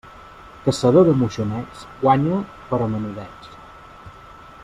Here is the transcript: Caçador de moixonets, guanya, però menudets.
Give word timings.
Caçador 0.67 1.05
de 1.09 1.13
moixonets, 1.19 1.83
guanya, 2.01 2.41
però 2.73 2.89
menudets. 2.97 3.55